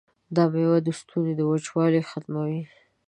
[0.35, 2.61] دا میوه د ستوني وچوالی ختموي.